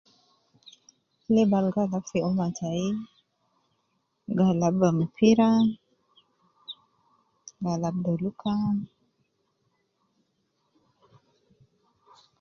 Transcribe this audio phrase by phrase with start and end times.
[1.33, 2.87] Libu al gi alabu fi uma tayi,
[4.37, 5.49] gi alabu mpira,
[7.61, 8.53] gi alabu doluka.